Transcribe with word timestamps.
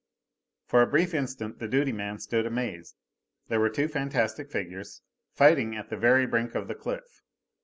For 0.65 0.81
a 0.81 0.87
brief 0.89 1.13
instant 1.13 1.59
the 1.59 1.67
duty 1.67 1.91
man 1.91 2.17
stood 2.17 2.47
amazed. 2.47 2.95
There 3.49 3.59
were 3.59 3.69
two 3.69 3.87
fantastic 3.87 4.49
figures, 4.51 5.03
fighting 5.31 5.75
at 5.75 5.91
the 5.91 5.95
very 5.95 6.25
brink 6.25 6.55
of 6.55 6.67
the 6.67 6.73
cliff. 6.73 7.21